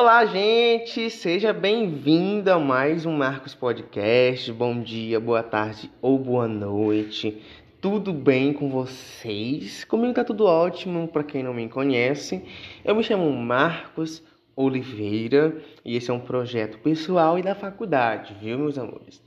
[0.00, 1.10] Olá, gente!
[1.10, 4.52] Seja bem-vindo a mais um Marcos Podcast.
[4.52, 7.42] Bom dia, boa tarde ou boa noite.
[7.80, 9.82] Tudo bem com vocês?
[9.82, 12.44] Comigo tá tudo ótimo, para quem não me conhece.
[12.84, 14.22] Eu me chamo Marcos
[14.54, 19.20] Oliveira e esse é um projeto pessoal e da faculdade, viu, meus amores?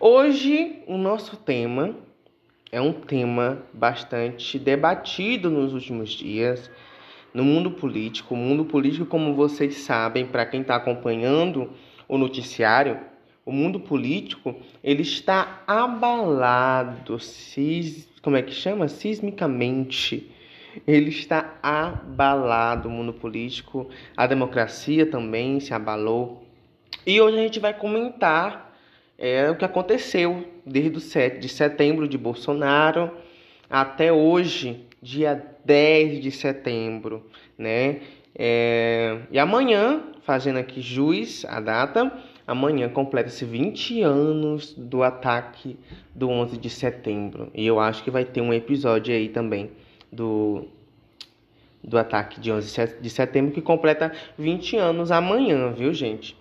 [0.00, 1.94] Hoje, o nosso tema
[2.72, 6.68] é um tema bastante debatido nos últimos dias
[7.32, 8.34] no mundo político.
[8.34, 11.70] O mundo político, como vocês sabem, para quem está acompanhando
[12.08, 12.98] o noticiário,
[13.44, 18.88] o mundo político ele está abalado, sis, como é que chama?
[18.88, 20.30] Sismicamente.
[20.86, 23.88] Ele está abalado, o mundo político.
[24.16, 26.44] A democracia também se abalou.
[27.06, 28.76] E hoje a gente vai comentar
[29.18, 33.10] é, o que aconteceu desde o 7 de setembro de Bolsonaro
[33.68, 37.24] até hoje, dia 10 de setembro,
[37.56, 38.00] né?
[38.34, 42.12] É, e amanhã, fazendo aqui juiz a data,
[42.46, 45.76] amanhã completa-se 20 anos do ataque
[46.14, 47.50] do 11 de setembro.
[47.54, 49.70] E eu acho que vai ter um episódio aí também
[50.12, 50.66] do,
[51.82, 56.39] do ataque de 11 de setembro que completa 20 anos amanhã, viu, gente?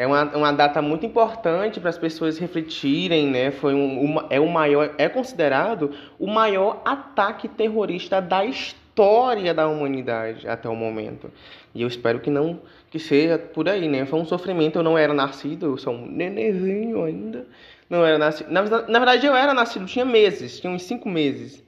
[0.00, 3.50] É uma, uma data muito importante para as pessoas refletirem, né?
[3.50, 9.68] Foi um, uma, é o maior, é considerado o maior ataque terrorista da história da
[9.68, 11.30] humanidade até o momento.
[11.74, 14.06] E eu espero que não que seja por aí, né?
[14.06, 14.78] Foi um sofrimento.
[14.78, 17.46] Eu não era nascido, eu sou um nenenzinho ainda.
[17.90, 18.50] Não era nascido.
[18.50, 21.62] Na, na verdade, eu era nascido, tinha meses, tinha uns cinco meses.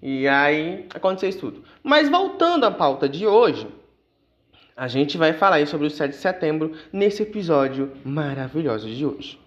[0.00, 1.64] E aí aconteceu isso tudo.
[1.82, 3.66] Mas voltando à pauta de hoje,
[4.76, 9.40] a gente vai falar sobre o 7 de setembro nesse episódio maravilhoso de hoje.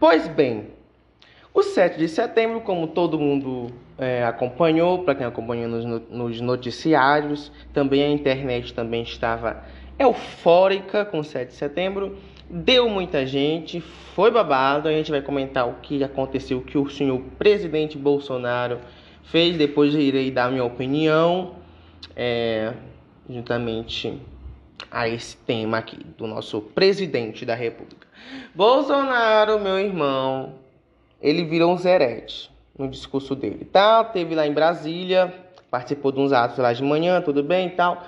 [0.00, 0.66] Pois bem,
[1.54, 7.52] o 7 de setembro, como todo mundo é, acompanhou, para quem acompanhou nos, nos, noticiários,
[7.72, 9.62] também a internet também estava
[9.96, 12.16] eufórica com o 7 de setembro,
[12.48, 16.90] deu muita gente, foi babado, a gente vai comentar o que aconteceu, o que o
[16.90, 18.80] senhor presidente Bolsonaro
[19.24, 19.56] fez.
[19.56, 21.56] Depois irei dar minha opinião,
[22.16, 22.72] é,
[23.28, 24.20] juntamente
[24.90, 28.06] a esse tema aqui do nosso presidente da República.
[28.54, 30.54] Bolsonaro, meu irmão,
[31.20, 34.02] ele virou um zerete no discurso dele, tá?
[34.04, 35.32] Teve lá em Brasília,
[35.70, 38.02] participou de uns atos lá de manhã, tudo bem e tal.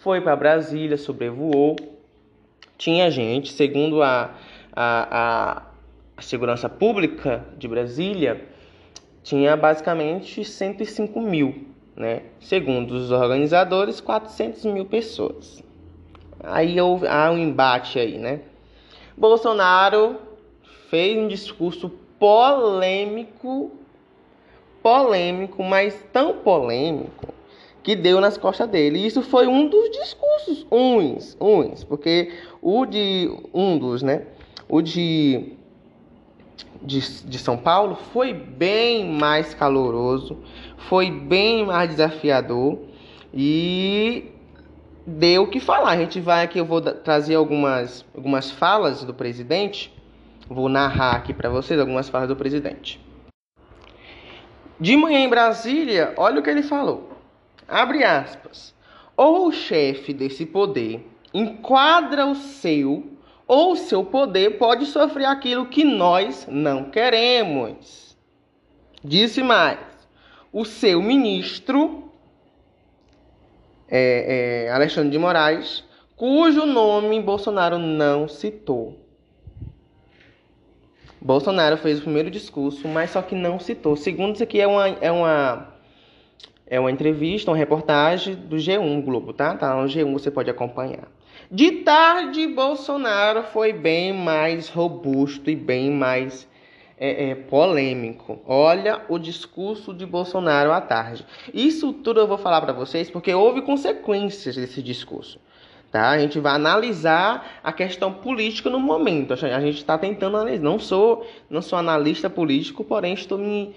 [0.00, 1.76] Foi para Brasília, sobrevoou.
[2.76, 4.34] Tinha gente, segundo a,
[4.74, 5.62] a,
[6.16, 8.48] a segurança pública de Brasília,
[9.24, 12.22] tinha basicamente 105 mil, né?
[12.38, 15.64] Segundo os organizadores, 400 mil pessoas.
[16.38, 18.42] Aí há um embate aí, né?
[19.16, 20.16] Bolsonaro
[20.90, 23.72] fez um discurso polêmico,
[24.82, 27.32] polêmico, mas tão polêmico
[27.82, 28.98] que deu nas costas dele.
[28.98, 32.30] E isso foi um dos discursos uns, uns, porque
[32.60, 34.26] o de um dos, né?
[34.68, 35.56] O de
[36.84, 40.38] de, de São Paulo foi bem mais caloroso,
[40.76, 42.78] foi bem mais desafiador
[43.32, 44.30] e
[45.06, 45.90] deu o que falar.
[45.90, 49.92] A gente vai aqui, eu vou trazer algumas, algumas falas do presidente,
[50.48, 53.00] vou narrar aqui para vocês algumas falas do presidente.
[54.78, 57.10] De manhã em Brasília, olha o que ele falou.
[57.66, 58.74] Abre aspas.
[59.16, 63.13] Ou o chefe desse poder enquadra o seu
[63.46, 68.16] ou seu poder pode sofrer aquilo que nós não queremos.
[69.02, 69.78] Disse mais:
[70.52, 72.10] o seu ministro,
[73.88, 75.84] é, é, Alexandre de Moraes,
[76.16, 78.98] cujo nome Bolsonaro não citou.
[81.20, 83.96] Bolsonaro fez o primeiro discurso, mas só que não citou.
[83.96, 85.74] Segundo, isso aqui é uma, é uma,
[86.66, 89.56] é uma entrevista, uma reportagem do G1 Globo, tá?
[89.56, 91.08] Tá no G1, você pode acompanhar.
[91.54, 96.48] De tarde, Bolsonaro foi bem mais robusto e bem mais
[96.98, 98.42] é, é, polêmico.
[98.44, 101.24] Olha o discurso de Bolsonaro à tarde.
[101.54, 105.38] Isso tudo eu vou falar para vocês porque houve consequências desse discurso.
[105.92, 106.10] Tá?
[106.10, 109.32] A gente vai analisar a questão política no momento.
[109.32, 110.64] A gente está tentando analisar.
[110.64, 113.72] Não sou, não sou analista político, porém estou me,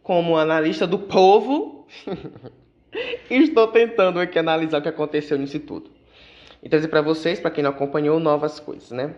[0.00, 1.88] como analista do povo.
[3.28, 5.95] estou tentando aqui analisar o que aconteceu nisso tudo
[6.62, 9.14] e trazer para vocês, para quem não acompanhou, novas coisas, né?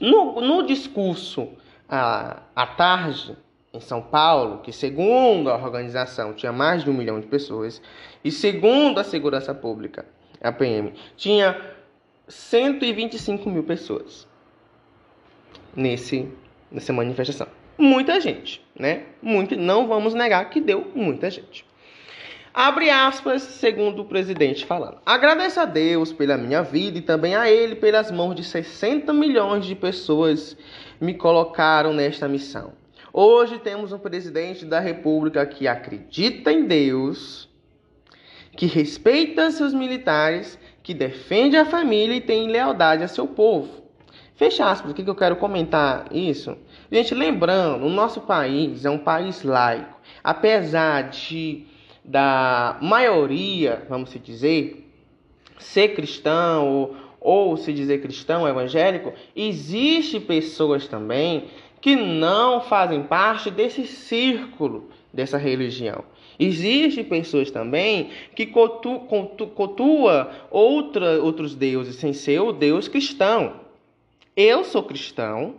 [0.00, 1.48] No, no discurso
[1.88, 3.36] à, à tarde,
[3.72, 7.82] em São Paulo, que segundo a organização tinha mais de um milhão de pessoas,
[8.24, 10.06] e segundo a Segurança Pública,
[10.40, 11.60] a PM, tinha
[12.28, 14.28] 125 mil pessoas
[15.74, 16.28] nesse,
[16.70, 17.48] nessa manifestação.
[17.76, 19.06] Muita gente, né?
[19.20, 21.66] Muito, não vamos negar que deu muita gente.
[22.56, 24.98] Abre aspas, segundo o presidente falando.
[25.04, 29.66] Agradeço a Deus pela minha vida e também a Ele pelas mãos de 60 milhões
[29.66, 30.56] de pessoas
[31.00, 32.74] me colocaram nesta missão.
[33.12, 37.48] Hoje temos um presidente da República que acredita em Deus,
[38.56, 43.82] que respeita seus militares, que defende a família e tem lealdade a seu povo.
[44.36, 46.56] Fecha aspas, o que eu quero comentar isso?
[46.88, 49.98] Gente, lembrando, o nosso país é um país laico.
[50.22, 51.73] Apesar de
[52.04, 54.86] da maioria, vamos se dizer,
[55.58, 61.44] ser cristão ou, ou se dizer cristão evangélico, existe pessoas também
[61.80, 66.04] que não fazem parte desse círculo dessa religião.
[66.38, 69.00] Existem pessoas também que cotu,
[69.54, 70.04] cotu,
[70.50, 73.60] outra, outros deuses sem ser o Deus cristão.
[74.36, 75.54] Eu sou cristão,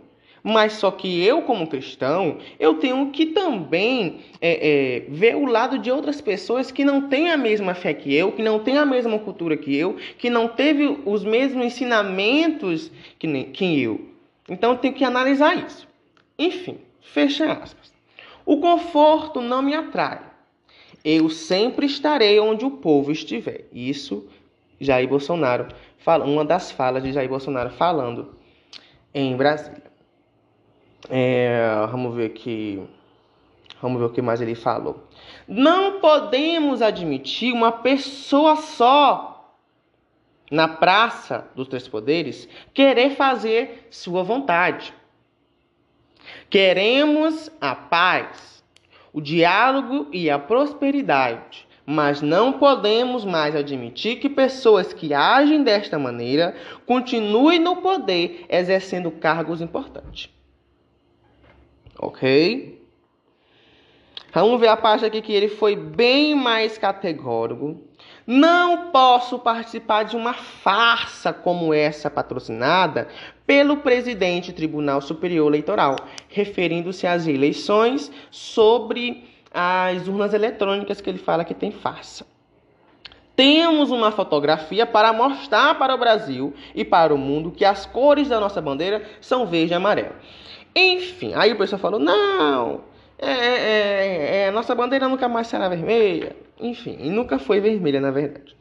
[0.48, 5.76] mas só que eu, como cristão, eu tenho que também é, é, ver o lado
[5.76, 8.86] de outras pessoas que não têm a mesma fé que eu, que não têm a
[8.86, 14.08] mesma cultura que eu, que não teve os mesmos ensinamentos que, nem, que eu.
[14.48, 15.88] Então eu tenho que analisar isso.
[16.38, 17.92] Enfim, fecha aspas.
[18.44, 20.20] O conforto não me atrai.
[21.04, 23.64] Eu sempre estarei onde o povo estiver.
[23.72, 24.24] Isso,
[24.80, 25.66] Jair Bolsonaro,
[26.24, 28.36] uma das falas de Jair Bolsonaro falando
[29.12, 29.85] em Brasília.
[31.08, 32.82] É, vamos ver aqui.
[33.80, 35.04] Vamos ver o que mais ele falou.
[35.46, 39.54] Não podemos admitir uma pessoa só
[40.50, 44.94] na praça dos três poderes querer fazer sua vontade.
[46.48, 48.64] Queremos a paz,
[49.12, 55.96] o diálogo e a prosperidade mas não podemos mais admitir que pessoas que agem desta
[55.96, 60.28] maneira continuem no poder exercendo cargos importantes.
[61.98, 62.82] Ok?
[64.32, 67.80] Vamos ver a parte aqui que ele foi bem mais categórico.
[68.26, 73.08] Não posso participar de uma farsa como essa patrocinada
[73.46, 75.96] pelo presidente do Tribunal Superior Eleitoral,
[76.28, 82.26] referindo-se às eleições sobre as urnas eletrônicas que ele fala que tem farsa.
[83.34, 88.28] Temos uma fotografia para mostrar para o Brasil e para o mundo que as cores
[88.28, 90.14] da nossa bandeira são verde e amarelo.
[90.76, 92.82] Enfim, aí o pessoal falou: não,
[93.18, 96.36] é, é, é, nossa bandeira nunca mais será vermelha.
[96.60, 98.54] Enfim, e nunca foi vermelha, na verdade.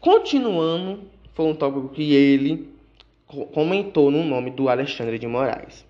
[0.00, 1.02] Continuando,
[1.34, 2.72] foi um tópico que ele
[3.52, 5.86] comentou no nome do Alexandre de Moraes.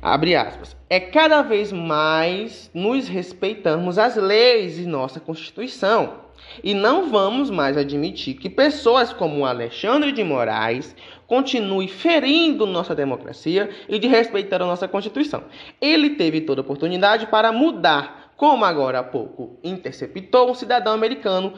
[0.00, 0.74] Abre aspas.
[0.88, 6.27] É cada vez mais nos respeitamos as leis e nossa Constituição.
[6.62, 10.94] E não vamos mais admitir que pessoas como Alexandre de Moraes
[11.26, 15.44] continuem ferindo nossa democracia e de respeitar a nossa Constituição.
[15.80, 21.52] Ele teve toda a oportunidade para mudar, como agora há pouco interceptou um cidadão americano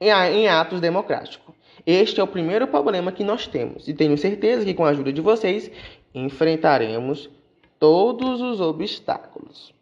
[0.00, 1.54] em atos democráticos.
[1.86, 5.12] Este é o primeiro problema que nós temos e tenho certeza que com a ajuda
[5.12, 5.70] de vocês
[6.14, 7.30] enfrentaremos
[7.78, 9.72] todos os obstáculos.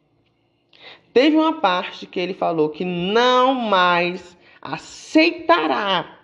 [1.13, 4.37] Teve uma parte que ele falou que não mais
[4.75, 6.19] aceitará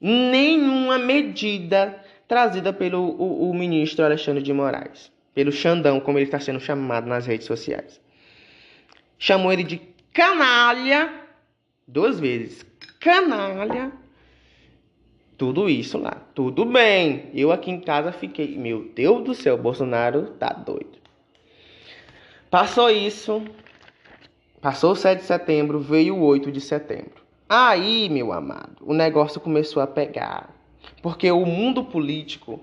[0.00, 6.40] nenhuma medida trazida pelo o, o ministro Alexandre de Moraes, pelo Xandão, como ele está
[6.40, 8.00] sendo chamado nas redes sociais.
[9.18, 9.80] Chamou ele de
[10.12, 11.12] canalha
[11.86, 12.64] duas vezes.
[13.00, 13.92] Canalha
[15.36, 16.22] tudo isso lá.
[16.34, 17.30] Tudo bem.
[17.34, 20.98] Eu aqui em casa fiquei, meu Deus do céu, Bolsonaro tá doido.
[22.50, 23.42] Passou isso.
[24.64, 27.22] Passou o 7 de setembro, veio o 8 de setembro.
[27.46, 30.56] Aí, meu amado, o negócio começou a pegar.
[31.02, 32.62] Porque o mundo político,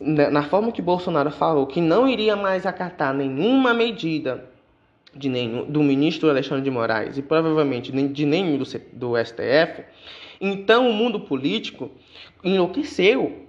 [0.00, 4.50] na forma que Bolsonaro falou que não iria mais acatar nenhuma medida
[5.14, 9.84] de nenhum, do ministro Alexandre de Moraes e provavelmente de nenhum do, do STF,
[10.40, 11.92] então o mundo político
[12.42, 13.46] enlouqueceu.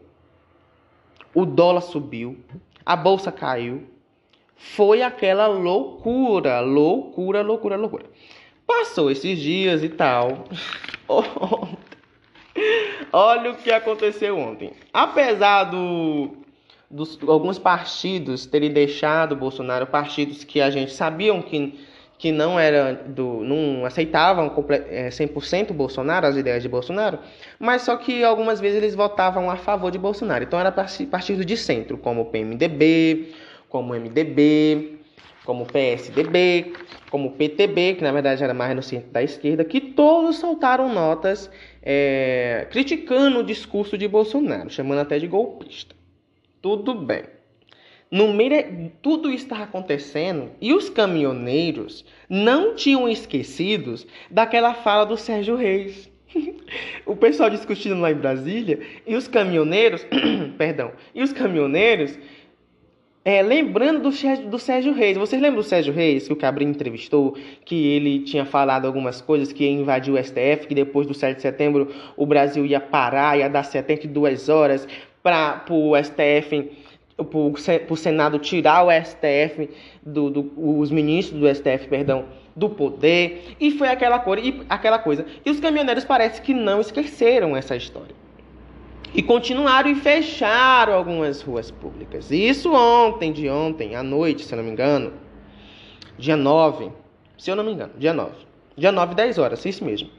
[1.33, 2.37] O dólar subiu,
[2.85, 3.87] a bolsa caiu.
[4.61, 8.05] Foi aquela loucura, loucura, loucura, loucura.
[8.65, 10.45] Passou esses dias e tal.
[13.11, 14.71] Olha o que aconteceu ontem.
[14.93, 16.29] Apesar do,
[16.89, 21.77] dos alguns partidos terem deixado Bolsonaro, partidos que a gente sabiam que
[22.17, 27.17] que não era do não aceitavam 100% é, Bolsonaro, as ideias de Bolsonaro,
[27.57, 30.43] mas só que algumas vezes eles votavam a favor de Bolsonaro.
[30.43, 33.33] Então era partido de centro, como o PMDB,
[33.71, 34.99] como MDB,
[35.45, 36.73] como PSDB,
[37.09, 41.49] como PTB, que na verdade era mais no centro da esquerda, que todos soltaram notas
[41.81, 45.95] é, criticando o discurso de Bolsonaro, chamando até de golpista.
[46.61, 47.23] Tudo bem.
[48.11, 55.17] no meio tudo isso estava acontecendo e os caminhoneiros não tinham esquecidos daquela fala do
[55.17, 56.11] Sérgio Reis.
[57.05, 60.05] o pessoal discutindo lá em Brasília e os caminhoneiros,
[60.57, 62.17] perdão, e os caminhoneiros
[63.23, 65.15] é, lembrando do, do Sérgio Reis.
[65.17, 69.53] Vocês lembram do Sérgio Reis, que o Cabrinho entrevistou, que ele tinha falado algumas coisas,
[69.53, 73.37] que ia invadir o STF, que depois do 7 de setembro o Brasil ia parar,
[73.37, 74.87] ia dar 72 horas
[75.21, 76.71] para o STF,
[77.15, 79.69] para o Senado tirar o STF,
[80.03, 82.25] do, do, os ministros do STF, perdão,
[82.55, 83.55] do poder.
[83.59, 85.27] E foi aquela, cor, e, aquela coisa.
[85.45, 88.20] E os caminhoneiros parece que não esqueceram essa história.
[89.13, 92.31] E continuaram e fecharam algumas ruas públicas.
[92.31, 95.11] Isso ontem, de ontem, à noite, se eu não me engano.
[96.17, 96.91] Dia 9,
[97.37, 98.31] se eu não me engano, dia 9.
[98.77, 100.09] Dia 9, 10 horas, isso mesmo.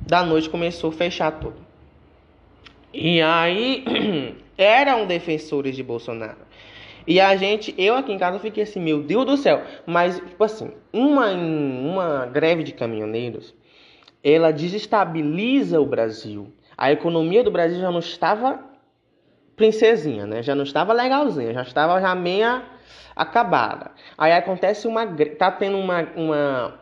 [0.00, 1.56] Da noite começou a fechar tudo.
[2.92, 3.84] E aí,
[4.58, 6.38] eram defensores de Bolsonaro.
[7.06, 9.62] E a gente, eu aqui em casa fiquei assim, meu Deus do céu.
[9.86, 13.54] Mas, tipo assim, uma, uma greve de caminhoneiros,
[14.22, 18.58] ela desestabiliza o Brasil a economia do Brasil já não estava
[19.54, 20.42] princesinha, né?
[20.42, 22.60] Já não estava legalzinha, já estava já meia
[23.14, 23.92] acabada.
[24.18, 25.06] Aí acontece uma
[25.38, 26.80] tá tendo uma, uma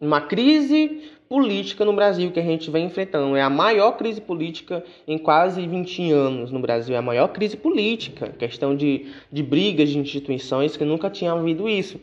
[0.00, 3.36] uma crise política no Brasil que a gente vem enfrentando.
[3.36, 6.94] É a maior crise política em quase 20 anos no Brasil.
[6.94, 8.30] É a maior crise política.
[8.38, 12.00] Questão de, de brigas de instituições que nunca tinha havido isso.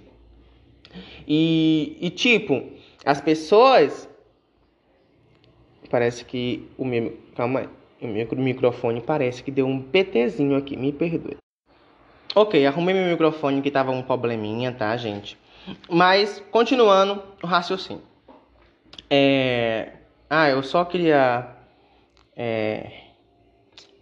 [1.28, 2.64] E, e tipo,
[3.04, 4.08] as pessoas
[5.90, 7.18] Parece que o meu.
[7.36, 7.70] Calma aí.
[8.02, 10.78] O meu microfone parece que deu um PTzinho aqui.
[10.78, 11.38] Me perdoe.
[12.36, 15.38] Ok, arrumei meu microfone que tava um probleminha, tá, gente?
[15.90, 18.04] Mas, continuando o raciocínio.
[19.10, 19.94] É...
[20.30, 21.48] Ah, eu só queria
[22.36, 22.92] é...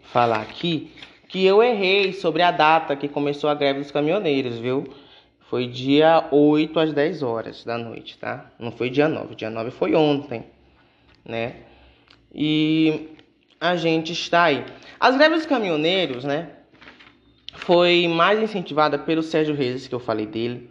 [0.01, 0.91] falar aqui
[1.29, 4.93] que eu errei sobre a data que começou a greve dos caminhoneiros, viu?
[5.41, 8.51] Foi dia 8 às 10 horas da noite, tá?
[8.59, 9.35] Não foi dia 9.
[9.35, 10.45] Dia 9 foi ontem,
[11.23, 11.55] né?
[12.35, 13.11] E
[13.61, 14.65] a gente está aí.
[14.99, 16.49] As greves dos caminhoneiros, né?
[17.53, 20.69] Foi mais incentivada pelo Sérgio Reis, que eu falei dele.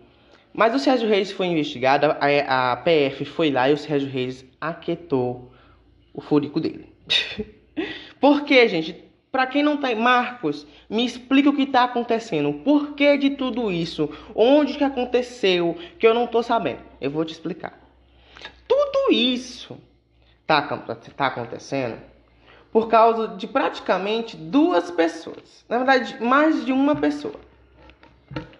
[0.52, 4.44] Mas o Sérgio Reis foi investigado, a, a PF foi lá e o Sérgio Reis
[4.60, 5.50] aquietou
[6.12, 6.92] o furico dele.
[8.20, 9.02] Por quê, gente?
[9.32, 12.52] Para quem não tá Marcos, me explica o que está acontecendo.
[12.62, 14.08] Por que de tudo isso?
[14.34, 15.76] Onde que aconteceu?
[15.98, 16.82] Que eu não tô sabendo.
[17.00, 17.80] Eu vou te explicar.
[18.68, 19.76] Tudo isso
[20.44, 20.62] está
[21.16, 21.98] tá acontecendo
[22.70, 25.64] por causa de praticamente duas pessoas.
[25.68, 27.34] Na verdade, mais de uma pessoa.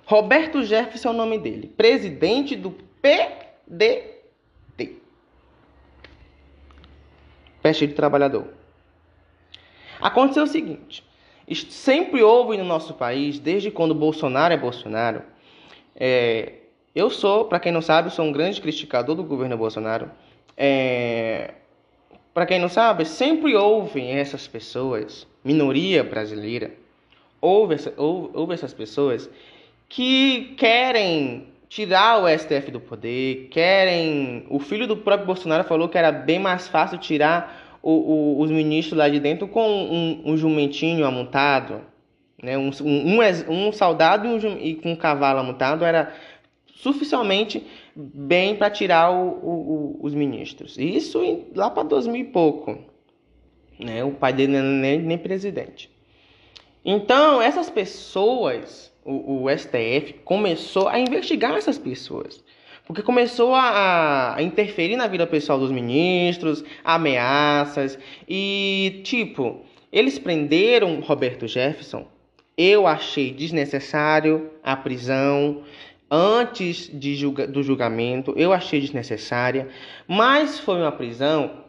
[0.06, 2.70] Roberto Jefferson é o nome dele, presidente do
[3.02, 4.14] PDT.
[7.62, 8.46] Partido Trabalhador.
[10.00, 11.04] Aconteceu o seguinte:
[11.70, 15.22] sempre houve no nosso país, desde quando Bolsonaro é Bolsonaro,
[15.96, 16.52] é,
[16.94, 20.10] eu sou, para quem não sabe, sou um grande criticador do governo Bolsonaro.
[20.56, 21.54] É,
[22.34, 26.72] para quem não sabe, sempre ouvem essas pessoas, minoria brasileira,
[27.40, 27.94] ouve, essa,
[28.52, 29.30] essas pessoas
[29.88, 34.44] que querem tirar o STF do poder, querem.
[34.48, 38.50] O filho do próprio Bolsonaro falou que era bem mais fácil tirar o, o, os
[38.50, 41.82] ministros lá de dentro com um, um jumentinho amontado,
[42.42, 42.58] né?
[42.58, 46.12] um, um, um soldado e, um, e com um cavalo amontado era
[46.76, 47.64] suficientemente
[47.96, 50.76] bem para tirar o, o, os ministros.
[50.78, 51.20] Isso
[51.54, 52.78] lá para 2000 e pouco.
[53.78, 54.04] Né?
[54.04, 55.90] O pai dele é nem, nem presidente.
[56.84, 62.44] Então, essas pessoas, o, o, STF começou a investigar essas pessoas.
[62.86, 67.98] Porque começou a, a, interferir na vida pessoal dos ministros, ameaças.
[68.28, 72.06] E, tipo, eles prenderam Roberto Jefferson.
[72.56, 75.62] Eu achei desnecessário a prisão
[76.10, 79.68] antes de julga, do julgamento, eu achei desnecessária,
[80.06, 81.64] mas foi uma prisão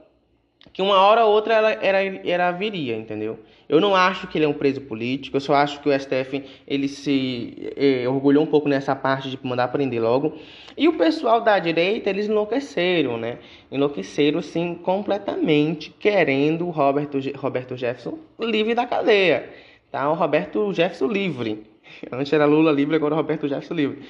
[0.73, 3.39] que uma hora ou outra ela era, era viria, entendeu?
[3.67, 6.43] Eu não acho que ele é um preso político, eu só acho que o STF
[6.67, 10.37] ele se eh, orgulhou um pouco nessa parte de mandar prender logo.
[10.77, 13.39] E o pessoal da direita, eles enlouqueceram, né?
[13.71, 19.49] Enlouqueceram, sim, completamente, querendo o Roberto, Roberto Jefferson livre da cadeia,
[19.91, 20.09] tá?
[20.11, 21.74] O Roberto Jefferson livre.
[22.11, 24.05] Antes era Lula livre, agora Roberto Jefferson livre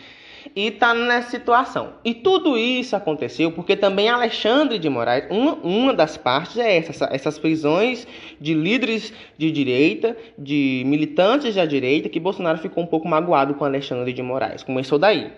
[0.53, 1.93] e está nessa situação.
[2.03, 7.09] E tudo isso aconteceu porque também Alexandre de Moraes, uma, uma das partes é essa,
[7.11, 8.07] essas prisões
[8.39, 13.63] de líderes de direita, de militantes da direita, que Bolsonaro ficou um pouco magoado com
[13.63, 14.63] Alexandre de Moraes.
[14.63, 15.31] Começou daí,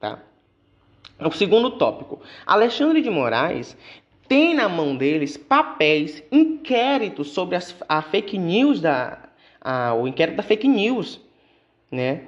[0.00, 0.20] tá?
[1.20, 2.20] O segundo tópico.
[2.46, 3.76] Alexandre de Moraes
[4.28, 9.18] tem na mão deles papéis, inquéritos sobre as, a fake news da
[9.60, 11.20] a, o inquérito da fake news,
[11.90, 12.22] né?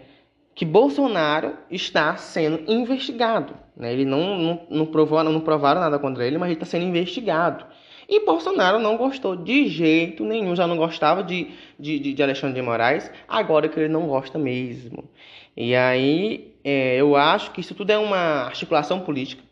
[0.61, 3.55] que Bolsonaro está sendo investigado.
[3.75, 3.95] Né?
[3.95, 7.65] Ele não, não, não, provou, não provaram nada contra ele, mas ele está sendo investigado.
[8.07, 12.63] E Bolsonaro não gostou de jeito nenhum, já não gostava de, de, de Alexandre de
[12.63, 15.09] Moraes, agora que ele não gosta mesmo.
[15.57, 19.43] E aí é, eu acho que isso tudo é uma articulação política.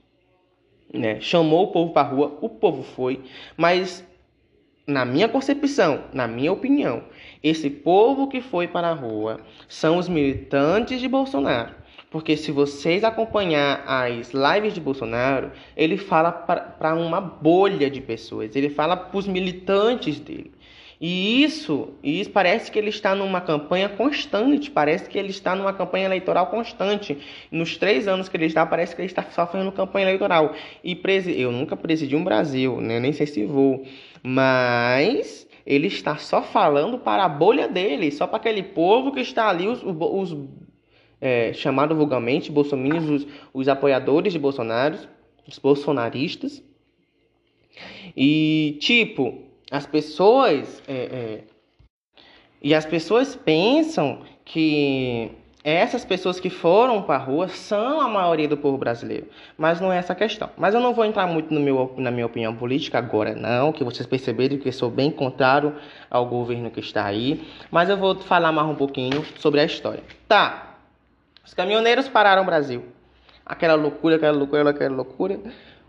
[0.93, 1.21] Né?
[1.21, 3.23] Chamou o povo para rua, o povo foi,
[3.57, 4.07] mas
[4.87, 7.05] na minha concepção, na minha opinião,
[7.43, 11.75] esse povo que foi para a rua são os militantes de Bolsonaro.
[12.11, 18.57] Porque se vocês acompanhar as lives de Bolsonaro, ele fala para uma bolha de pessoas,
[18.57, 20.53] ele fala para os militantes dele.
[21.01, 25.73] E isso, isso parece que ele está numa campanha constante, parece que ele está numa
[25.73, 27.17] campanha eleitoral constante.
[27.53, 30.55] Nos três anos que ele está, parece que ele está só fazendo campanha eleitoral.
[30.83, 31.01] E
[31.37, 32.99] eu nunca presidi um Brasil, né?
[32.99, 33.85] nem sei se vou,
[34.25, 39.51] mas ele está só falando para a bolha dele, só para aquele povo que está
[39.51, 40.35] ali, os, os
[41.21, 44.97] é, chamado vulgarmente bolsominions, os, os apoiadores de Bolsonaro,
[45.47, 46.65] os bolsonaristas.
[48.17, 51.45] E tipo, as pessoas é, é,
[52.63, 55.31] e as pessoas pensam que
[55.65, 59.93] essas pessoas que foram para a rua são a maioria do povo brasileiro, mas não
[59.93, 60.49] é essa a questão.
[60.57, 64.07] Mas eu não vou entrar muito meu, na minha opinião política agora, não, que vocês
[64.07, 65.75] perceberam que eu sou bem contrário
[66.09, 70.03] ao governo que está aí, mas eu vou falar mais um pouquinho sobre a história.
[70.29, 70.77] Tá,
[71.45, 72.85] os caminhoneiros pararam o Brasil.
[73.45, 75.41] Aquela loucura, aquela loucura, aquela loucura.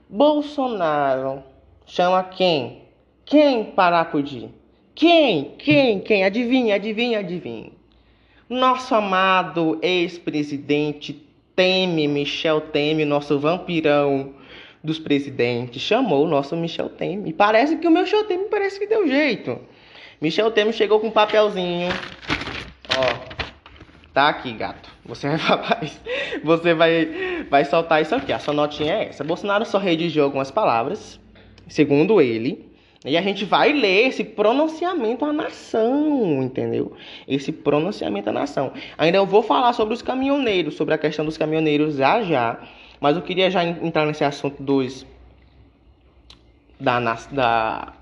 [0.10, 1.44] Bolsonaro
[1.86, 2.86] chama quem?
[3.26, 4.50] Quem para acudir?
[4.96, 5.56] Quem?
[5.60, 6.00] Quem?
[6.00, 6.24] Quem?
[6.24, 7.79] Adivinha, adivinha, adivinha.
[8.50, 11.14] Nosso amado ex-presidente
[11.56, 14.34] Temer, Michel Temer, nosso vampirão
[14.84, 17.36] dos presidentes, chamou o nosso Michel Temer.
[17.36, 19.60] Parece que o Michel Temer parece que deu jeito.
[20.20, 21.90] Michel Temer chegou com um papelzinho.
[22.98, 23.36] Ó,
[24.14, 24.90] tá aqui, gato.
[25.06, 25.92] Você vai.
[26.44, 28.34] Você vai, vai soltar isso aqui.
[28.34, 29.24] A sua notinha é essa.
[29.24, 31.20] Bolsonaro só redigiu algumas palavras,
[31.68, 32.69] segundo ele,
[33.06, 36.92] e a gente vai ler esse pronunciamento à nação, entendeu?
[37.26, 38.74] Esse pronunciamento à nação.
[38.98, 42.60] Ainda eu vou falar sobre os caminhoneiros, sobre a questão dos caminhoneiros já já.
[43.00, 45.06] Mas eu queria já entrar nesse assunto dos.
[46.78, 47.00] Da.
[47.32, 47.94] da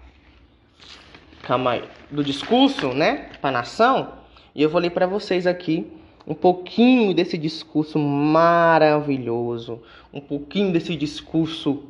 [1.43, 1.83] calma aí.
[2.09, 3.29] Do discurso, né?
[3.39, 4.13] Para a nação.
[4.55, 5.85] E eu vou ler para vocês aqui
[6.25, 9.79] um pouquinho desse discurso maravilhoso.
[10.11, 11.83] Um pouquinho desse discurso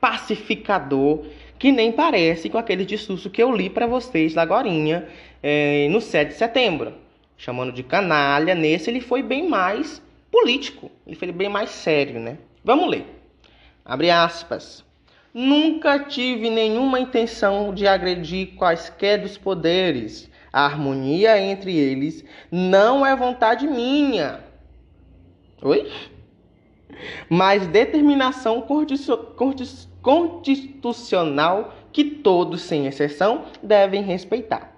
[0.00, 1.24] pacificador
[1.58, 4.68] que nem parece com aquele discurso que eu li para vocês agora
[5.42, 6.94] é, no 7 de setembro,
[7.36, 8.54] chamando de canalha.
[8.54, 12.38] Nesse ele foi bem mais político, ele foi bem mais sério, né?
[12.62, 13.06] Vamos ler.
[13.84, 14.84] Abre aspas.
[15.32, 20.30] Nunca tive nenhuma intenção de agredir quaisquer dos poderes.
[20.52, 24.40] A harmonia entre eles não é vontade minha.
[25.60, 25.90] Oi?
[27.28, 28.62] Mas determinação
[30.04, 34.76] constitucional que todos, sem exceção, devem respeitar.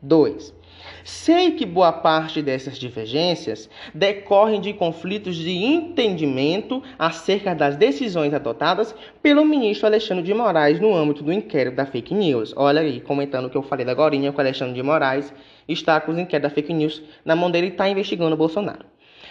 [0.00, 0.54] 2.
[1.02, 8.94] Sei que boa parte dessas divergências decorrem de conflitos de entendimento acerca das decisões adotadas
[9.20, 12.54] pelo ministro Alexandre de Moraes no âmbito do inquérito da fake news.
[12.56, 15.34] Olha aí, comentando o que eu falei da Gorinha, que o Alexandre de Moraes
[15.66, 18.86] está com os inquéritos da fake news na mão dele e está investigando o Bolsonaro.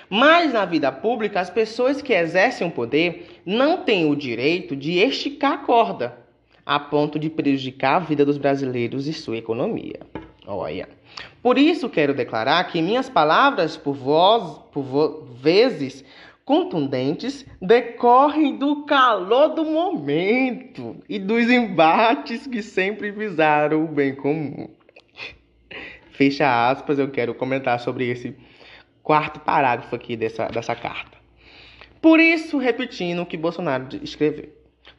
[0.10, 5.00] Mas na vida pública, as pessoas que exercem o poder não têm o direito de
[5.00, 6.28] esticar a corda
[6.68, 10.02] a ponto de prejudicar a vida dos brasileiros e sua economia.
[10.46, 10.90] Olha.
[11.42, 16.04] Por isso quero declarar que minhas palavras, por voz, por vo vezes
[16.44, 24.70] contundentes, decorrem do calor do momento e dos embates que sempre visaram o bem comum.
[26.12, 28.36] Fecha aspas, eu quero comentar sobre esse
[29.08, 31.18] quarto parágrafo aqui dessa, dessa carta.
[32.02, 34.50] Por isso, repetindo o que Bolsonaro escreveu.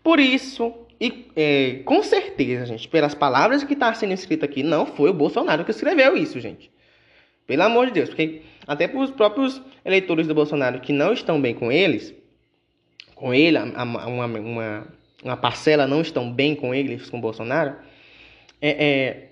[0.02, 4.86] Por isso, e é, com certeza, gente, pelas palavras que está sendo escrito aqui, não
[4.86, 6.70] foi o Bolsonaro que escreveu isso, gente.
[7.46, 11.38] Pelo amor de Deus, porque até para os próprios eleitores do Bolsonaro que não estão
[11.38, 12.14] bem com eles,
[13.14, 14.86] com ele, uma, uma,
[15.22, 17.76] uma parcela não estão bem com eles, com Bolsonaro,
[18.58, 19.28] é, é,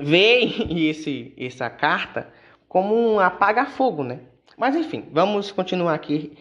[0.00, 0.54] veem
[0.88, 2.32] esse, essa carta
[2.72, 4.20] como um apaga-fogo, né?
[4.56, 6.32] Mas enfim, vamos continuar aqui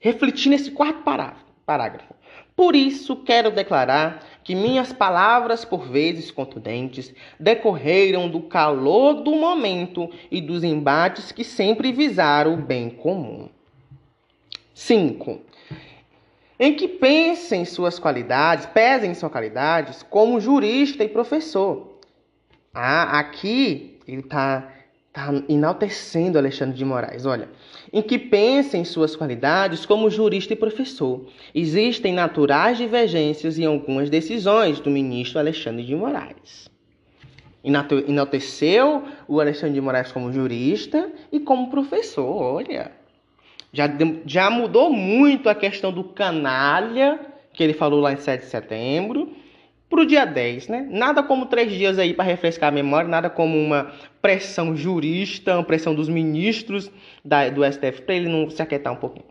[0.00, 1.04] refletindo esse quarto
[1.64, 2.12] parágrafo.
[2.56, 10.10] Por isso quero declarar que minhas palavras, por vezes contundentes, decorreram do calor do momento
[10.28, 13.48] e dos embates que sempre visaram o bem comum.
[14.74, 15.40] 5.
[16.58, 22.00] Em que pensem suas qualidades, pesem suas qualidades como jurista e professor.
[22.74, 24.72] Ah, aqui ele está
[25.16, 27.24] está enaltecendo Alexandre de Moraes.
[27.24, 27.48] Olha,
[27.90, 31.24] em que pensa em suas qualidades como jurista e professor.
[31.54, 36.70] Existem naturais divergências em algumas decisões do ministro Alexandre de Moraes.
[37.64, 42.92] Enalteceu o Alexandre de Moraes como jurista e como professor, olha.
[43.72, 43.90] Já,
[44.24, 47.18] já mudou muito a questão do canalha,
[47.52, 49.32] que ele falou lá em 7 de setembro,
[49.88, 50.86] para o dia 10, né?
[50.90, 55.64] Nada como três dias aí para refrescar a memória, nada como uma pressão jurista, uma
[55.64, 56.90] pressão dos ministros
[57.24, 59.26] da, do STF para ele não se aquietar um pouquinho.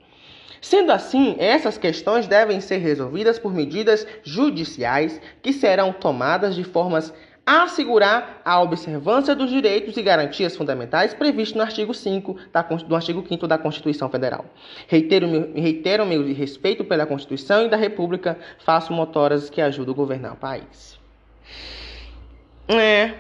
[0.61, 7.13] Sendo assim, essas questões devem ser resolvidas por medidas judiciais que serão tomadas de formas
[7.45, 13.23] assegurar a observância dos direitos e garantias fundamentais previstos no artigo 5 da, do artigo
[13.27, 14.45] 5 da Constituição Federal.
[14.87, 19.97] Reitero meu, reitero meu respeito pela Constituição e da República, faço motoras que ajudam a
[19.97, 20.99] governar o país.
[22.67, 23.13] É.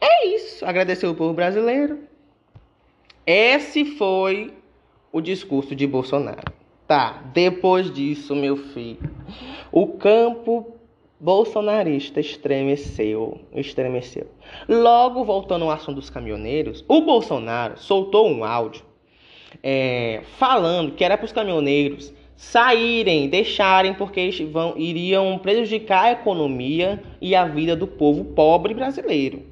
[0.00, 0.66] É isso.
[0.66, 2.00] Agradecer o povo brasileiro.
[3.24, 4.52] Esse foi
[5.12, 6.52] o discurso de Bolsonaro.
[6.88, 9.08] Tá, depois disso, meu filho,
[9.70, 10.76] o campo
[11.22, 14.26] bolsonarista estremeceu, estremeceu.
[14.68, 18.82] Logo, voltando ao assunto dos caminhoneiros, o Bolsonaro soltou um áudio
[19.62, 27.00] é, falando que era para os caminhoneiros saírem, deixarem, porque vão, iriam prejudicar a economia
[27.20, 29.51] e a vida do povo pobre brasileiro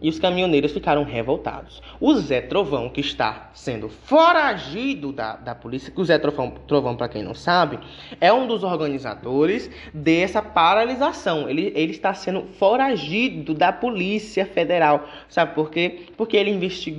[0.00, 1.82] e os caminhoneiros ficaram revoltados.
[2.00, 7.08] O Zé Trovão, que está sendo foragido da, da polícia, o Zé Trovão, Trovão para
[7.08, 7.78] quem não sabe,
[8.20, 11.48] é um dos organizadores dessa paralisação.
[11.48, 15.06] Ele, ele está sendo foragido da Polícia Federal.
[15.28, 16.06] Sabe por quê?
[16.16, 16.50] Porque ele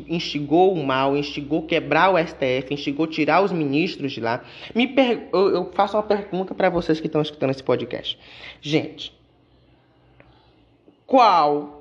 [0.07, 4.43] instigou o mal, instigou quebrar o STF, instigou tirar os ministros de lá.
[4.73, 5.29] Me per...
[5.33, 8.17] eu faço uma pergunta para vocês que estão escutando esse podcast.
[8.62, 9.13] Gente,
[11.05, 11.76] qual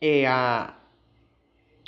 [0.00, 0.74] é a,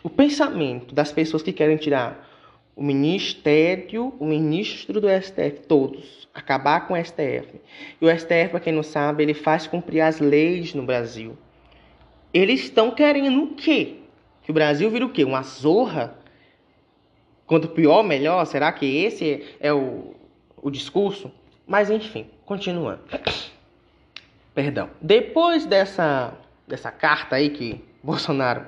[0.02, 2.26] o pensamento das pessoas que querem tirar
[2.74, 7.60] o ministério, o ministro do STF, todos, acabar com o STF.
[8.00, 11.36] E o STF, para quem não sabe, ele faz cumprir as leis no Brasil.
[12.32, 13.96] Eles estão querendo o quê?
[14.42, 15.24] Que o Brasil vira o quê?
[15.24, 16.16] Uma zorra?
[17.46, 18.44] Quanto pior, melhor?
[18.44, 20.14] Será que esse é o,
[20.56, 21.32] o discurso?
[21.66, 23.00] Mas enfim, continuando.
[24.54, 24.90] Perdão.
[25.00, 26.32] Depois dessa,
[26.66, 28.64] dessa carta aí que Bolsonaro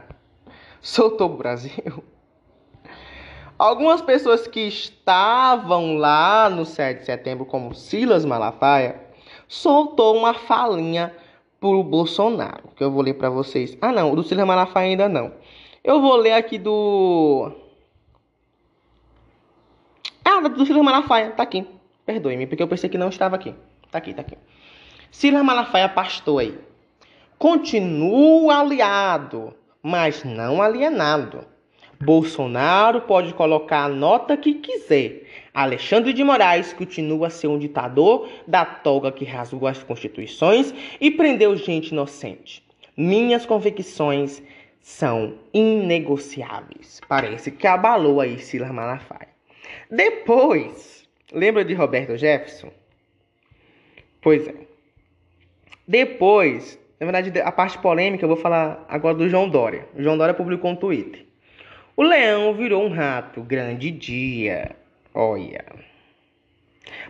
[0.83, 2.05] soltou o Brasil.
[3.59, 9.00] Algumas pessoas que estavam lá no 7 de setembro, como Silas Malafaia,
[9.48, 11.14] soltou uma falinha
[11.59, 13.79] pro Bolsonaro, que eu vou ler para vocês.
[13.81, 15.33] Ah, não, do Silas Malafaia ainda não.
[15.83, 17.50] Eu vou ler aqui do
[20.22, 21.66] Ah, do Silas Malafaia, tá aqui.
[22.05, 23.55] Perdoe-me, porque eu pensei que não estava aqui.
[23.90, 24.37] Tá aqui, tá aqui.
[25.11, 26.69] Silas Malafaia pastor aí
[27.40, 31.46] continua aliado, mas não alienado.
[31.98, 35.22] Bolsonaro pode colocar a nota que quiser.
[35.55, 41.11] Alexandre de Moraes continua a ser um ditador da toga que rasgou as constituições e
[41.11, 42.62] prendeu gente inocente.
[42.94, 44.42] Minhas convicções
[44.83, 47.00] são inegociáveis.
[47.09, 49.29] Parece que abalou aí Silas Malafaia.
[49.90, 52.70] Depois, lembra de Roberto Jefferson?
[54.20, 54.55] Pois é.
[55.88, 59.88] Depois na verdade, a parte polêmica eu vou falar agora do João Dória.
[59.96, 61.24] O João Dória publicou um Twitter.
[61.96, 63.40] O leão virou um rato.
[63.42, 64.76] Grande dia.
[65.14, 65.64] Olha.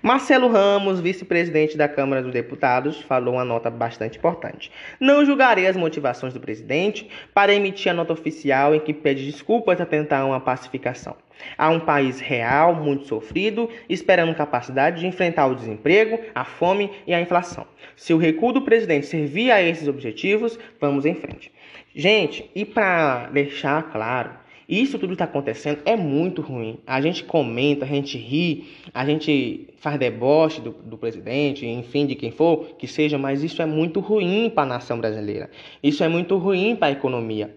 [0.02, 4.72] Marcelo Ramos, vice-presidente da Câmara dos Deputados, falou uma nota bastante importante.
[4.98, 9.78] Não julgarei as motivações do presidente para emitir a nota oficial em que pede desculpas
[9.78, 11.14] a tentar uma pacificação.
[11.56, 17.12] Há um país real, muito sofrido, esperando capacidade de enfrentar o desemprego, a fome e
[17.12, 17.66] a inflação.
[17.94, 21.52] Se o recuo do presidente servir a esses objetivos, vamos em frente.
[21.94, 24.30] Gente, e para deixar claro,
[24.70, 26.78] isso tudo está acontecendo é muito ruim.
[26.86, 32.14] A gente comenta, a gente ri, a gente faz deboche do, do presidente, enfim, de
[32.14, 35.50] quem for que seja, mas isso é muito ruim para a nação brasileira.
[35.82, 37.56] Isso é muito ruim para a economia.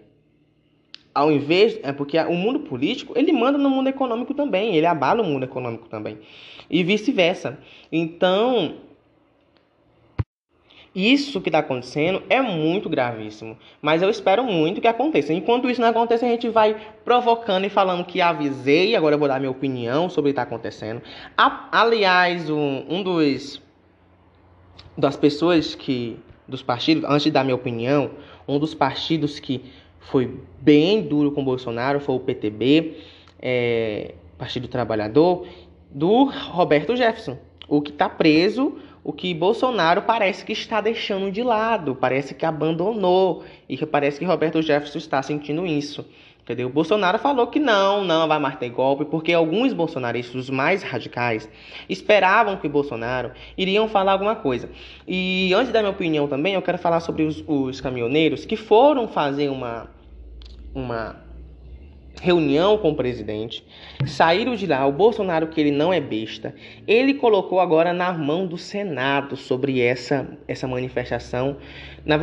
[1.13, 5.21] Ao invés, é porque o mundo político ele manda no mundo econômico também, ele abala
[5.21, 6.17] o mundo econômico também
[6.69, 7.59] e vice-versa.
[7.91, 8.77] Então
[10.95, 15.33] isso que está acontecendo é muito gravíssimo, mas eu espero muito que aconteça.
[15.33, 19.27] Enquanto isso não acontece, a gente vai provocando e falando que avisei, agora eu vou
[19.27, 21.01] dar minha opinião sobre o que está acontecendo.
[21.71, 23.61] aliás, um, um dos
[24.95, 28.11] das pessoas que dos partidos, antes de dar minha opinião,
[28.47, 29.63] um dos partidos que
[29.99, 32.97] foi bem duro com Bolsonaro foi o PTB,
[33.41, 35.47] é, Partido Trabalhador,
[35.89, 41.43] do Roberto Jefferson, o que está preso o que Bolsonaro parece que está deixando de
[41.43, 46.05] lado, parece que abandonou e que parece que Roberto Jefferson está sentindo isso.
[46.43, 46.69] Entendeu?
[46.69, 51.49] Bolsonaro falou que não, não vai mais ter golpe, porque alguns bolsonaristas, mais radicais,
[51.87, 54.69] esperavam que Bolsonaro iriam falar alguma coisa.
[55.07, 59.07] E antes da minha opinião também, eu quero falar sobre os, os caminhoneiros que foram
[59.07, 59.89] fazer uma,
[60.75, 61.22] uma
[62.21, 63.65] reunião com o presidente,
[64.05, 64.85] saíram de lá.
[64.85, 66.53] O Bolsonaro, que ele não é besta,
[66.87, 71.57] ele colocou agora na mão do Senado sobre essa, essa manifestação.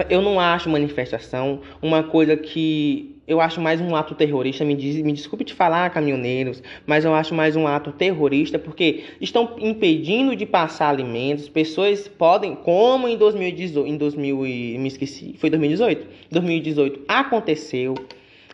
[0.08, 3.16] Eu não acho manifestação uma coisa que.
[3.26, 4.64] Eu acho mais um ato terrorista.
[4.64, 9.04] Me, diz, me desculpe te falar, caminhoneiros, mas eu acho mais um ato terrorista porque
[9.20, 11.48] estão impedindo de passar alimentos.
[11.48, 14.36] Pessoas podem, como em 2018, em 2000
[14.80, 16.08] me esqueci, foi 2018.
[16.32, 17.94] 2018 aconteceu,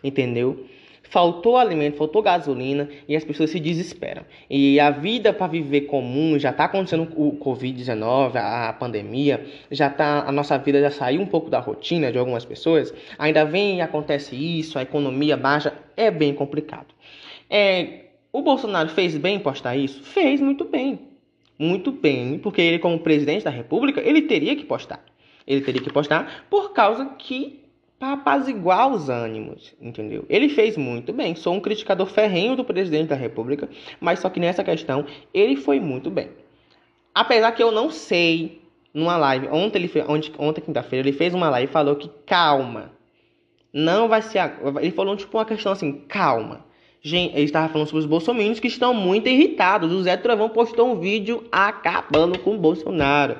[0.03, 0.67] entendeu?
[1.09, 4.23] Faltou alimento, faltou gasolina e as pessoas se desesperam.
[4.49, 10.25] E a vida para viver comum já está acontecendo o Covid-19, a pandemia, já tá,
[10.27, 12.93] a nossa vida já saiu um pouco da rotina de algumas pessoas.
[13.17, 16.87] Ainda vem e acontece isso, a economia baixa, é bem complicado.
[17.49, 20.03] É, o Bolsonaro fez bem em postar isso?
[20.03, 20.99] Fez muito bem.
[21.57, 25.03] Muito bem, porque ele, como presidente da República, ele teria que postar.
[25.47, 27.66] Ele teria que postar por causa que
[27.99, 30.25] para apaziguar os ânimos, entendeu?
[30.29, 31.35] Ele fez muito bem.
[31.35, 33.67] Sou um criticador ferrenho do presidente da República,
[33.99, 36.29] mas só que nessa questão ele foi muito bem.
[37.13, 38.61] Apesar que eu não sei
[38.93, 42.09] numa live, ontem ele fez, ontem, ontem quinta-feira ele fez uma live e falou que
[42.25, 42.91] calma.
[43.73, 44.39] Não vai ser,
[44.79, 46.66] ele falou tipo uma questão assim, calma.
[47.07, 49.93] Gente, ele estava falando sobre os bolsominions que estão muito irritados.
[49.93, 53.37] O Zé Trovão postou um vídeo acabando com o Bolsonaro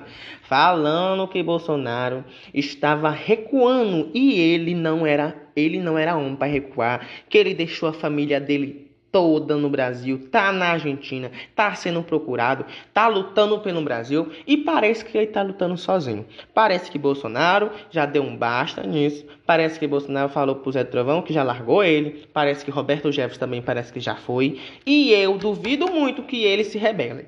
[0.48, 7.06] falando que Bolsonaro estava recuando e ele não era, ele não era homem para recuar,
[7.28, 12.66] que ele deixou a família dele toda no Brasil, tá na Argentina, tá sendo procurado,
[12.94, 16.26] tá lutando pelo Brasil e parece que ele tá lutando sozinho.
[16.54, 19.26] Parece que Bolsonaro já deu um basta nisso.
[19.46, 22.28] Parece que Bolsonaro falou pro Zé Trovão que já largou ele.
[22.34, 24.60] Parece que Roberto Jefferson também parece que já foi.
[24.86, 27.26] E eu duvido muito que ele se rebele.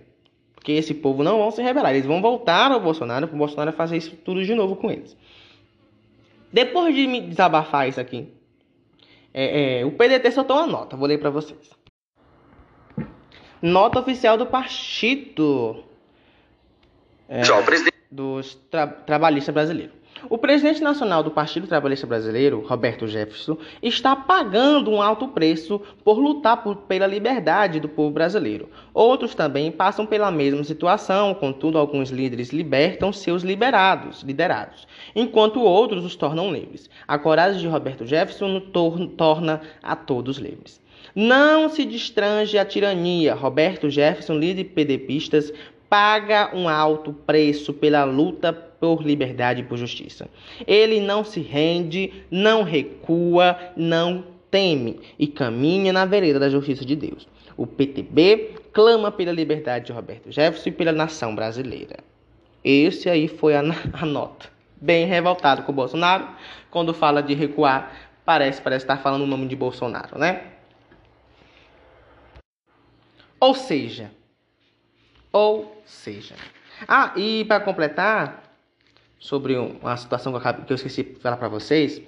[0.54, 1.94] Porque esse povo não vão se rebelar.
[1.94, 5.16] Eles vão voltar ao Bolsonaro para o Bolsonaro fazer isso tudo de novo com eles.
[6.52, 8.28] Depois de me desabafar isso aqui,
[9.34, 10.98] é, é, o PDT soltou uma nota.
[10.98, 11.70] Vou ler para vocês.
[13.62, 15.84] Nota oficial do partido
[17.28, 17.42] é,
[18.10, 19.99] dos tra trabalhistas brasileiros.
[20.28, 26.20] O presidente nacional do Partido Trabalhista Brasileiro, Roberto Jefferson, está pagando um alto preço por
[26.20, 28.68] lutar por, pela liberdade do povo brasileiro.
[28.94, 36.04] Outros também passam pela mesma situação, contudo, alguns líderes libertam seus liberados, liderados, enquanto outros
[36.04, 36.90] os tornam livres.
[37.08, 40.82] A coragem de Roberto Jefferson tor torna a todos livres.
[41.16, 43.34] Não se destrange a tirania.
[43.34, 45.54] Roberto Jefferson, líder PDPistas,
[45.90, 50.28] paga um alto preço pela luta por liberdade e por justiça.
[50.66, 56.96] Ele não se rende, não recua, não teme e caminha na vereda da justiça de
[56.96, 57.28] Deus.
[57.56, 61.98] O PTB clama pela liberdade de Roberto Jefferson e pela nação brasileira.
[62.64, 63.62] Esse aí foi a,
[63.94, 64.50] a nota.
[64.82, 66.28] Bem revoltado com o Bolsonaro.
[66.72, 67.92] Quando fala de recuar,
[68.24, 70.44] parece, parece estar falando o nome de Bolsonaro, né?
[73.40, 74.12] Ou seja,
[75.32, 76.36] ou seja.
[76.88, 78.44] Ah, e para completar,
[79.20, 80.34] sobre uma situação
[80.66, 82.02] que eu esqueci de falar para vocês,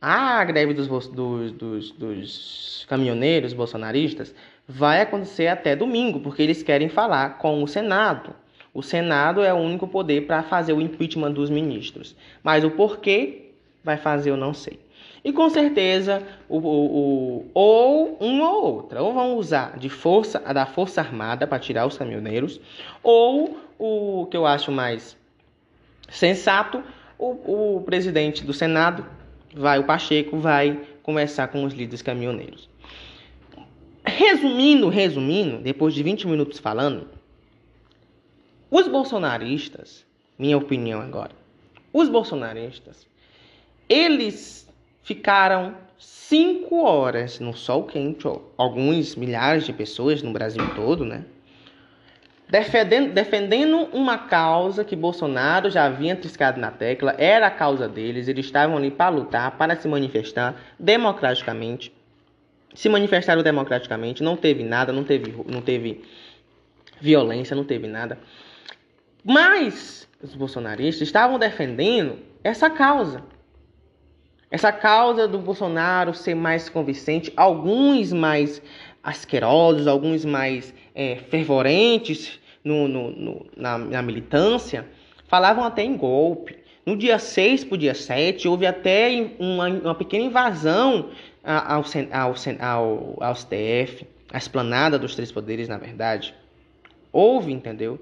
[0.00, 4.34] a greve dos, dos, dos, dos, caminhoneiros bolsonaristas
[4.66, 8.34] vai acontecer até domingo, porque eles querem falar com o Senado.
[8.74, 12.16] O Senado é o único poder para fazer o impeachment dos ministros.
[12.42, 13.52] Mas o porquê
[13.84, 14.80] vai fazer eu não sei.
[15.24, 20.40] E com certeza, o, o, o, ou uma ou outra, ou vão usar de força
[20.40, 22.60] da Força Armada para tirar os caminhoneiros,
[23.04, 25.16] ou o que eu acho mais
[26.12, 26.82] sensato,
[27.18, 29.04] o, o presidente do Senado,
[29.54, 32.68] vai, o Pacheco, vai conversar com os líderes caminhoneiros.
[34.04, 37.08] Resumindo, resumindo, depois de 20 minutos falando,
[38.70, 40.04] os bolsonaristas,
[40.38, 41.32] minha opinião agora,
[41.92, 43.06] os bolsonaristas,
[43.88, 44.68] eles
[45.02, 51.24] ficaram cinco horas no sol quente, alguns milhares de pessoas no Brasil todo, né?
[52.52, 58.28] Defendendo, defendendo uma causa que Bolsonaro já havia triscado na tecla, era a causa deles,
[58.28, 61.90] eles estavam ali para lutar, para se manifestar democraticamente.
[62.74, 66.04] Se manifestaram democraticamente, não teve nada, não teve, não teve
[67.00, 68.18] violência, não teve nada.
[69.24, 73.24] Mas os bolsonaristas estavam defendendo essa causa.
[74.50, 78.60] Essa causa do Bolsonaro ser mais convincente, alguns mais
[79.02, 84.86] asquerosos, alguns mais é, fervorentes, no, no, no na, na, militância
[85.28, 86.56] falavam até em golpe.
[86.84, 91.10] No dia 6 para o dia 7, houve até uma, uma pequena invasão
[91.44, 96.34] ao, ao, ao, ao STF, a esplanada dos três poderes, na verdade.
[97.12, 98.00] Houve, entendeu?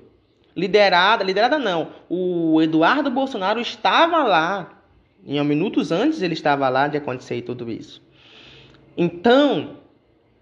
[0.56, 1.88] Liderada, liderada não.
[2.08, 4.82] O Eduardo Bolsonaro estava lá.
[5.26, 8.02] Em minutos antes ele estava lá de acontecer tudo isso.
[8.96, 9.76] Então,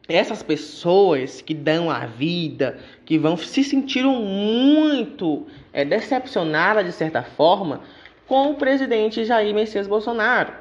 [0.09, 7.23] essas pessoas que dão a vida, que vão se sentiram muito é, decepcionadas de certa
[7.23, 7.83] forma
[8.27, 10.53] com o presidente Jair Messias Bolsonaro.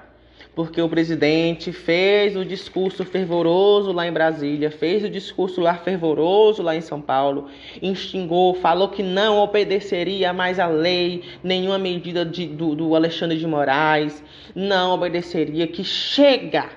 [0.53, 6.63] Porque o presidente fez o discurso fervoroso lá em Brasília, fez o discurso lá fervoroso
[6.63, 7.47] lá em São Paulo,
[7.81, 13.45] instigou, falou que não obedeceria mais a lei, nenhuma medida de, do, do Alexandre de
[13.45, 14.23] Moraes,
[14.55, 16.69] não obedeceria, que chega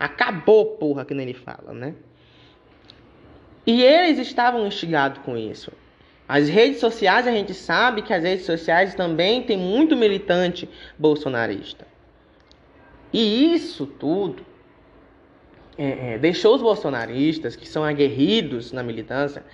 [0.00, 1.94] Acabou, porra, que nem ele fala, né?
[3.66, 5.70] E eles estavam instigados com isso.
[6.26, 10.66] As redes sociais, a gente sabe que as redes sociais também tem muito militante
[10.98, 11.86] bolsonarista.
[13.12, 14.46] E isso tudo
[15.76, 19.44] é, é, deixou os bolsonaristas, que são aguerridos na militância,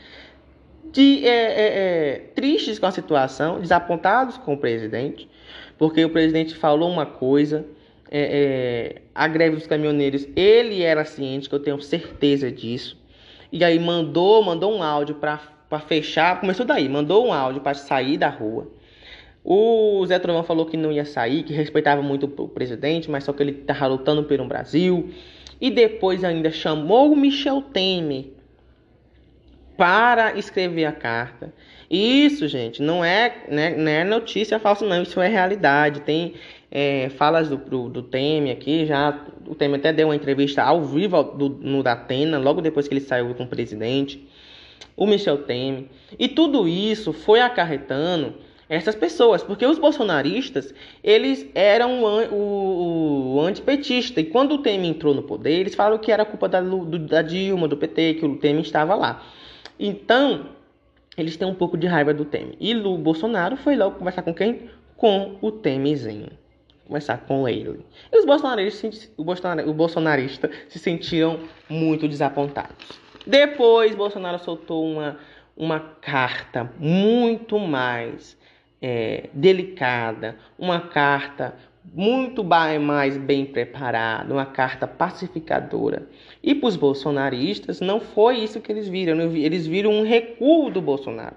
[0.92, 5.28] de, é, é, é, tristes com a situação, desapontados com o presidente,
[5.76, 7.66] porque o presidente falou uma coisa,
[8.10, 12.96] é, é, a greve dos caminhoneiros, ele era ciente, que eu tenho certeza disso.
[13.50, 15.40] E aí mandou, mandou um áudio para
[15.86, 18.70] fechar, começou daí, mandou um áudio para sair da rua.
[19.44, 23.32] O Zé Trovão falou que não ia sair, que respeitava muito o presidente, mas só
[23.32, 25.10] que ele estava lutando pelo Brasil.
[25.60, 28.26] E depois ainda chamou o Michel Temer
[29.76, 31.52] para escrever a carta.
[31.88, 35.02] Isso, gente, não é, né, não é notícia falsa, não.
[35.02, 36.00] Isso é realidade.
[36.00, 36.34] Tem
[36.70, 40.82] é, falas do, do, do Temer aqui, já o Temer até deu uma entrevista ao
[40.82, 44.26] vivo do, no Datena, logo depois que ele saiu com o presidente,
[44.96, 45.84] o Michel Temer.
[46.18, 48.34] E tudo isso foi acarretando
[48.68, 54.90] essas pessoas, porque os bolsonaristas, eles eram o, o, o antipetista, e quando o Temer
[54.90, 58.26] entrou no poder, eles falaram que era culpa da, do, da Dilma, do PT, que
[58.26, 59.24] o Temer estava lá.
[59.78, 60.46] Então,
[61.16, 62.56] eles têm um pouco de raiva do Temer.
[62.58, 64.62] E o Bolsonaro foi logo conversar com quem?
[64.96, 66.30] Com o Temerzinho
[66.86, 67.84] começar com ele.
[68.12, 73.00] E os bolsonaristas, o, bolsonarista, o bolsonarista se sentiram muito desapontados.
[73.26, 75.18] Depois, Bolsonaro soltou uma,
[75.56, 78.38] uma carta muito mais
[78.80, 81.54] é, delicada, uma carta
[81.94, 86.06] muito mais bem preparada, uma carta pacificadora.
[86.42, 89.20] E para os bolsonaristas, não foi isso que eles viram.
[89.34, 91.36] Eles viram um recuo do Bolsonaro.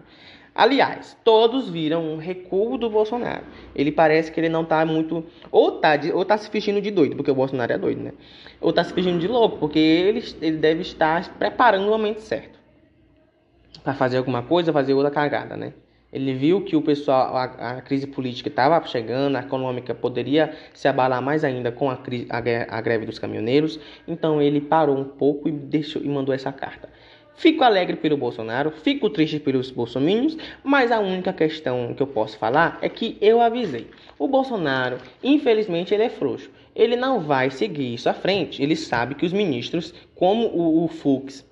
[0.53, 3.43] Aliás, todos viram um recuo do Bolsonaro.
[3.75, 5.23] Ele parece que ele não tá muito.
[5.51, 8.13] Ou tá, de, ou tá se fingindo de doido, porque o Bolsonaro é doido, né?
[8.59, 12.59] Ou tá se fingindo de louco, porque ele, ele deve estar preparando o momento certo.
[13.83, 15.73] para fazer alguma coisa, fazer outra cagada, né?
[16.11, 20.87] Ele viu que o pessoal, a, a crise política estava chegando, a econômica poderia se
[20.87, 25.47] abalar mais ainda com a, a, a greve dos caminhoneiros, então ele parou um pouco
[25.47, 26.89] e, deixou, e mandou essa carta.
[27.39, 32.37] Fico alegre pelo Bolsonaro, fico triste pelos bolsominions, mas a única questão que eu posso
[32.37, 33.87] falar é que eu avisei.
[34.17, 36.51] O Bolsonaro, infelizmente, ele é frouxo.
[36.75, 38.61] Ele não vai seguir isso à frente.
[38.61, 41.47] Ele sabe que os ministros, como o, o Fux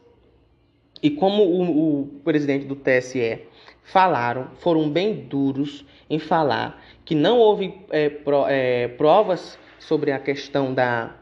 [1.02, 3.44] e como o, o presidente do TSE
[3.82, 10.20] falaram, foram bem duros em falar que não houve é, pro, é, provas sobre a
[10.20, 11.16] questão da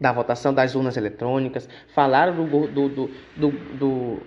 [0.00, 3.10] da votação das urnas eletrônicas, falaram do, do, do,
[3.78, 4.18] do,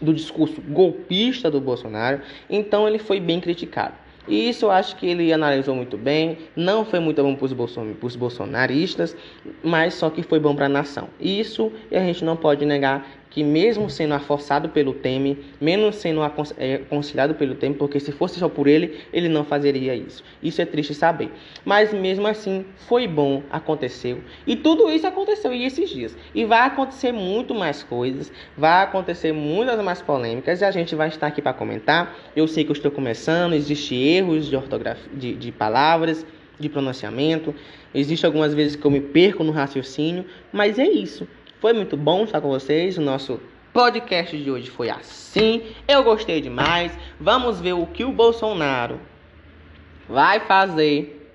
[0.00, 3.94] do discurso golpista do Bolsonaro, então ele foi bem criticado.
[4.28, 7.44] E isso eu acho que ele analisou muito bem, não foi muito bom para
[8.06, 9.16] os bolsonaristas,
[9.64, 11.08] mas só que foi bom para a nação.
[11.20, 16.20] Isso a gente não pode negar que mesmo sendo forçado pelo Temer, menos sendo
[16.58, 20.22] é, aconselhado pelo Temer, porque se fosse só por ele, ele não fazeria isso.
[20.42, 21.30] Isso é triste saber.
[21.64, 24.20] Mas mesmo assim, foi bom, aconteceu.
[24.46, 26.14] E tudo isso aconteceu e esses dias.
[26.34, 31.08] E vai acontecer muito mais coisas, vai acontecer muitas mais polêmicas e a gente vai
[31.08, 32.14] estar aqui para comentar.
[32.36, 36.26] Eu sei que eu estou começando, existem erros de ortografia, de, de palavras,
[36.60, 37.54] de pronunciamento.
[37.94, 41.26] Existem algumas vezes que eu me perco no raciocínio, mas é isso.
[41.62, 42.98] Foi muito bom estar com vocês.
[42.98, 43.40] O nosso
[43.72, 45.62] podcast de hoje foi assim.
[45.86, 46.90] Eu gostei demais.
[47.20, 48.98] Vamos ver o que o Bolsonaro
[50.08, 51.32] vai fazer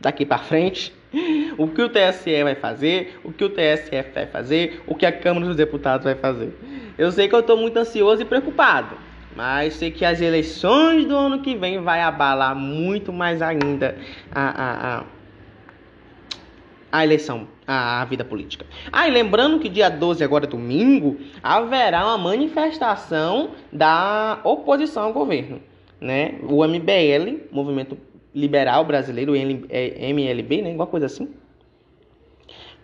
[0.00, 0.94] daqui para frente.
[1.58, 5.12] O que o TSE vai fazer, o que o TSF vai fazer, o que a
[5.12, 6.52] Câmara dos Deputados vai fazer.
[6.98, 8.98] Eu sei que eu estou muito ansioso e preocupado,
[9.34, 13.96] mas sei que as eleições do ano que vem vai abalar muito mais ainda
[14.30, 15.04] a, a, a,
[16.92, 18.64] a eleição a vida política.
[18.92, 25.60] Ah, e lembrando que dia 12, agora domingo, haverá uma manifestação da oposição ao governo.
[26.00, 26.38] Né?
[26.48, 27.98] O MBL, Movimento
[28.34, 30.68] Liberal Brasileiro, MLB, né?
[30.68, 31.28] alguma coisa assim,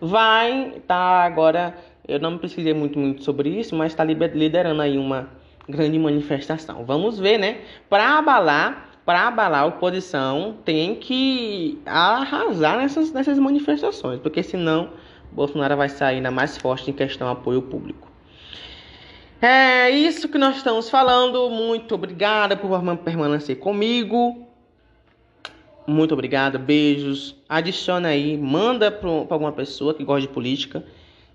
[0.01, 1.75] vai estar tá agora,
[2.07, 5.29] eu não precisei muito, muito sobre isso, mas está liderando aí uma
[5.69, 6.83] grande manifestação.
[6.85, 7.61] Vamos ver, né?
[7.89, 14.89] Para abalar para abalar a oposição, tem que arrasar nessas, nessas manifestações, porque senão
[15.31, 18.07] Bolsonaro vai sair ainda mais forte em questão apoio público.
[19.41, 21.49] É isso que nós estamos falando.
[21.49, 24.47] Muito obrigada por permanecer comigo.
[25.85, 27.35] Muito obrigada, beijos.
[27.49, 30.85] Adiciona aí, manda para alguma pessoa que gosta de política.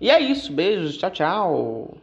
[0.01, 1.97] E é isso, beijos, tchau, tchau.